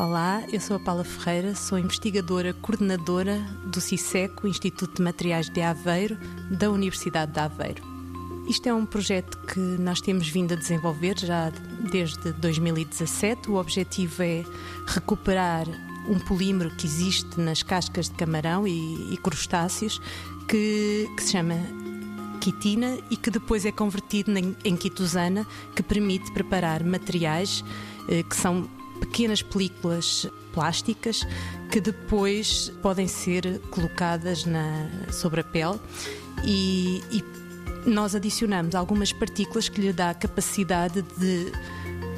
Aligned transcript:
Olá, 0.00 0.42
eu 0.50 0.58
sou 0.58 0.76
a 0.76 0.80
Paula 0.80 1.04
Ferreira, 1.04 1.54
sou 1.54 1.78
investigadora 1.78 2.54
coordenadora 2.54 3.38
do 3.66 3.82
CISECO, 3.82 4.48
Instituto 4.48 4.96
de 4.96 5.02
Materiais 5.02 5.50
de 5.50 5.60
Aveiro, 5.60 6.16
da 6.50 6.70
Universidade 6.70 7.32
de 7.32 7.38
Aveiro. 7.38 7.82
Isto 8.48 8.66
é 8.70 8.72
um 8.72 8.86
projeto 8.86 9.36
que 9.46 9.60
nós 9.60 10.00
temos 10.00 10.26
vindo 10.26 10.54
a 10.54 10.56
desenvolver 10.56 11.18
já 11.18 11.52
desde 11.92 12.32
2017. 12.32 13.50
O 13.50 13.56
objetivo 13.56 14.22
é 14.22 14.42
recuperar 14.86 15.66
um 16.08 16.18
polímero 16.18 16.74
que 16.76 16.86
existe 16.86 17.38
nas 17.38 17.62
cascas 17.62 18.08
de 18.08 18.14
camarão 18.14 18.66
e, 18.66 19.12
e 19.12 19.18
crustáceos 19.18 20.00
que, 20.48 21.10
que 21.14 21.22
se 21.22 21.32
chama 21.32 21.56
quitina 22.40 22.96
e 23.10 23.18
que 23.18 23.30
depois 23.30 23.66
é 23.66 23.70
convertido 23.70 24.32
em, 24.34 24.76
quitosana, 24.78 25.46
que 25.76 25.82
permite 25.82 26.32
preparar 26.32 26.82
materiais 26.82 27.62
eh, 28.08 28.22
que 28.22 28.34
são 28.34 28.66
pequenas 29.00 29.42
películas 29.42 30.28
plásticas 30.52 31.26
que 31.70 31.80
depois 31.80 32.70
podem 32.82 33.08
ser 33.08 33.60
colocadas 33.70 34.44
na, 34.44 34.88
sobre 35.12 35.40
a 35.40 35.44
pele 35.44 35.78
e, 36.44 37.02
e 37.10 37.24
nós 37.86 38.14
adicionamos 38.14 38.74
algumas 38.74 39.12
partículas 39.12 39.68
que 39.68 39.80
lhe 39.80 39.92
dá 39.92 40.10
a 40.10 40.14
capacidade 40.14 41.02
de 41.18 41.52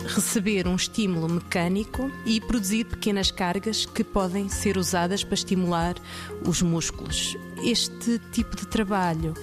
receber 0.06 0.66
um 0.66 0.74
estímulo 0.74 1.28
mecânico 1.28 2.10
e 2.26 2.40
produzir 2.40 2.84
pequenas 2.84 3.30
cargas 3.30 3.86
que 3.86 4.02
podem 4.02 4.48
ser 4.48 4.76
usadas 4.76 5.22
para 5.22 5.34
estimular 5.34 5.94
os 6.44 6.60
músculos. 6.60 7.36
Este 7.62 8.18
tipo 8.32 8.56
de 8.56 8.66
trabalho 8.66 9.34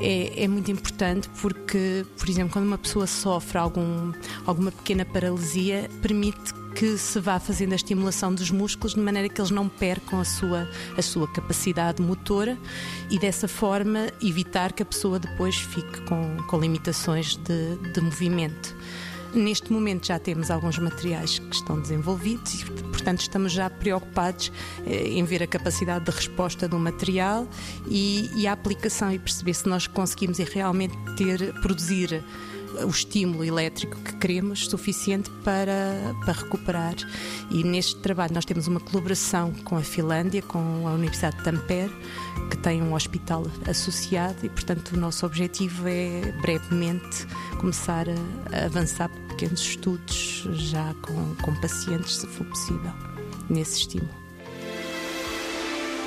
é, 0.00 0.44
é, 0.44 0.48
muito 0.48 0.70
importante 0.70 1.28
porque, 1.40 2.04
por 2.18 2.28
exemplo, 2.28 2.52
quando 2.52 2.66
uma 2.66 2.78
pessoa 2.78 3.06
sofre 3.06 3.58
algum, 3.58 4.12
alguma 4.44 4.70
pequena 4.70 5.04
paralisia, 5.04 5.88
permite 6.02 6.52
que 6.74 6.96
se 6.96 7.20
vá 7.20 7.38
fazendo 7.38 7.72
a 7.72 7.76
estimulação 7.76 8.34
dos 8.34 8.50
músculos 8.50 8.94
de 8.94 9.00
maneira 9.00 9.28
que 9.28 9.40
eles 9.40 9.50
não 9.50 9.68
percam 9.68 10.20
a 10.20 10.24
sua, 10.24 10.68
a 10.96 11.02
sua 11.02 11.30
capacidade 11.32 12.02
motora 12.02 12.58
e 13.10 13.18
dessa 13.18 13.46
forma 13.46 14.08
evitar 14.22 14.72
que 14.72 14.82
a 14.82 14.86
pessoa 14.86 15.18
depois 15.18 15.56
fique 15.56 16.00
com, 16.02 16.36
com 16.48 16.58
limitações 16.58 17.36
de, 17.36 17.76
de 17.92 18.00
movimento. 18.00 18.74
Neste 19.34 19.72
momento 19.72 20.08
já 20.08 20.18
temos 20.18 20.50
alguns 20.50 20.78
materiais 20.78 21.38
que 21.38 21.54
estão 21.54 21.80
desenvolvidos 21.80 22.60
e, 22.60 22.64
portanto, 22.66 23.20
estamos 23.20 23.50
já 23.50 23.70
preocupados 23.70 24.52
eh, 24.86 25.08
em 25.08 25.24
ver 25.24 25.42
a 25.42 25.46
capacidade 25.46 26.04
de 26.04 26.10
resposta 26.10 26.68
do 26.68 26.78
material 26.78 27.48
e, 27.88 28.28
e 28.36 28.46
a 28.46 28.52
aplicação 28.52 29.10
e 29.10 29.18
perceber 29.18 29.54
se 29.54 29.66
nós 29.66 29.86
conseguimos 29.86 30.36
realmente 30.36 30.94
ter, 31.16 31.54
produzir 31.62 32.22
o 32.84 32.88
estímulo 32.88 33.44
elétrico 33.44 33.96
que 33.98 34.16
queremos 34.16 34.66
suficiente 34.66 35.30
para, 35.44 36.14
para 36.24 36.32
recuperar. 36.32 36.94
E 37.50 37.62
neste 37.64 37.96
trabalho 37.96 38.34
nós 38.34 38.44
temos 38.44 38.66
uma 38.66 38.80
colaboração 38.80 39.52
com 39.64 39.76
a 39.76 39.82
Finlândia, 39.82 40.42
com 40.42 40.86
a 40.86 40.92
Universidade 40.92 41.36
de 41.38 41.44
Tampere, 41.44 41.92
que 42.50 42.56
tem 42.58 42.82
um 42.82 42.94
hospital 42.94 43.44
associado 43.66 44.44
e, 44.44 44.48
portanto, 44.48 44.92
o 44.92 44.96
nosso 44.96 45.26
objetivo 45.26 45.86
é 45.86 46.32
brevemente 46.40 47.26
começar 47.58 48.06
a, 48.08 48.56
a 48.56 48.64
avançar 48.66 49.10
pequenos 49.28 49.60
estudos 49.60 50.46
já 50.52 50.94
com, 51.02 51.34
com 51.36 51.54
pacientes, 51.60 52.16
se 52.16 52.26
for 52.26 52.46
possível, 52.46 52.92
nesse 53.48 53.80
estímulo. 53.80 54.21